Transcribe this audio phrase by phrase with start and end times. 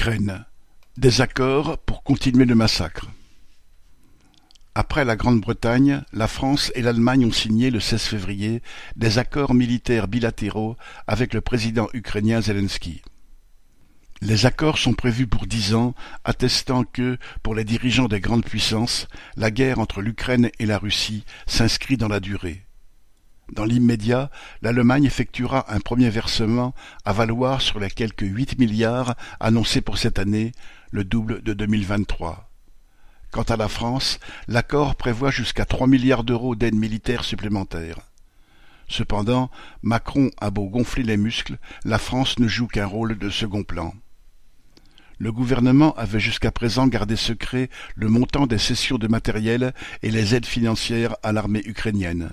[0.00, 0.46] Ukraine:
[0.96, 1.10] des
[1.84, 3.10] pour continuer le massacre.
[4.74, 8.62] Après la Grande-Bretagne, la France et l'Allemagne ont signé le 16 février
[8.96, 13.02] des accords militaires bilatéraux avec le président ukrainien Zelensky.
[14.22, 15.94] Les accords sont prévus pour dix ans,
[16.24, 19.06] attestant que, pour les dirigeants des grandes puissances,
[19.36, 22.64] la guerre entre l'Ukraine et la Russie s'inscrit dans la durée.
[23.52, 24.30] Dans l'immédiat,
[24.62, 26.72] l'Allemagne effectuera un premier versement
[27.04, 30.52] à valoir sur les quelques huit milliards annoncés pour cette année,
[30.92, 32.48] le double de 2023.
[33.32, 37.98] Quant à la France, l'accord prévoit jusqu'à trois milliards d'euros d'aide militaire supplémentaire.
[38.88, 39.50] Cependant,
[39.82, 43.94] Macron a beau gonfler les muscles, la France ne joue qu'un rôle de second plan.
[45.18, 50.34] Le gouvernement avait jusqu'à présent gardé secret le montant des cessions de matériel et les
[50.34, 52.30] aides financières à l'armée ukrainienne.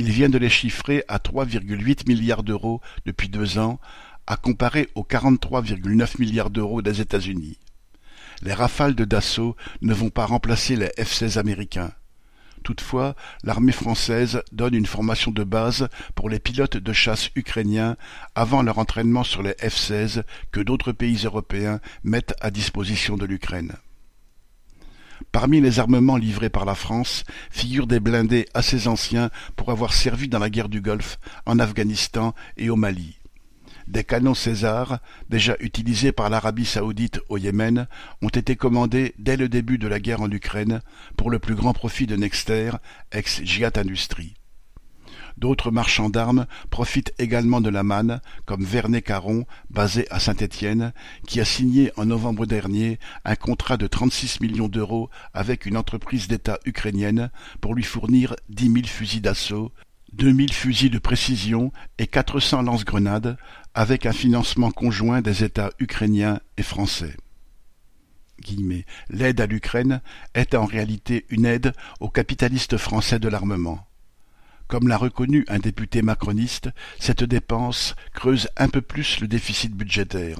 [0.00, 3.78] Il vient de les chiffrer à 3,8 milliards d'euros depuis deux ans,
[4.26, 7.58] à comparer aux 43,9 milliards d'euros des États-Unis.
[8.40, 11.92] Les rafales de Dassault ne vont pas remplacer les F-16 américains.
[12.62, 17.98] Toutefois, l'armée française donne une formation de base pour les pilotes de chasse ukrainiens
[18.34, 23.76] avant leur entraînement sur les F-16 que d'autres pays européens mettent à disposition de l'Ukraine.
[25.32, 30.28] Parmi les armements livrés par la France figurent des blindés assez anciens pour avoir servi
[30.28, 33.16] dans la guerre du Golfe, en Afghanistan et au Mali.
[33.86, 37.88] Des canons César, déjà utilisés par l'Arabie saoudite au Yémen,
[38.22, 40.80] ont été commandés dès le début de la guerre en Ukraine
[41.16, 42.72] pour le plus grand profit de Nexter,
[43.10, 44.34] ex-Giat Industries.
[45.40, 50.92] D'autres marchands d'armes profitent également de la manne, comme Vernet-Caron, basé à Saint-Étienne,
[51.26, 56.28] qui a signé en novembre dernier un contrat de 36 millions d'euros avec une entreprise
[56.28, 57.30] d'État ukrainienne
[57.62, 59.72] pour lui fournir dix mille fusils d'assaut,
[60.12, 63.38] deux mille fusils de précision et quatre cents lance-grenades,
[63.72, 67.16] avec un financement conjoint des États ukrainiens et français.
[69.08, 70.02] L'aide à l'Ukraine
[70.34, 73.89] est en réalité une aide aux capitalistes français de l'armement.
[74.70, 76.70] Comme l'a reconnu un député macroniste,
[77.00, 80.38] cette dépense creuse un peu plus le déficit budgétaire.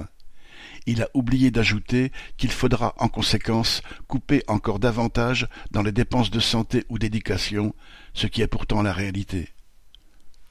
[0.86, 6.38] Il a oublié d'ajouter qu'il faudra en conséquence couper encore davantage dans les dépenses de
[6.38, 7.74] santé ou d'éducation,
[8.14, 9.48] ce qui est pourtant la réalité.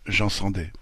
[0.05, 0.73] Jean Sandet